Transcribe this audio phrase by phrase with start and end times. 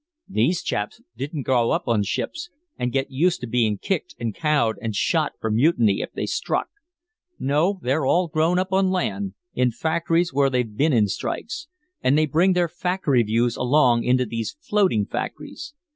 [0.27, 4.77] These chaps didn't grow up on ships and get used to being kicked and cowed
[4.81, 6.69] and shot for mutiny if they struck.
[7.37, 11.67] No, they're all grown up on land, in factories where they've been in strikes,
[12.01, 15.75] and they bring their factory views along into these floating factories.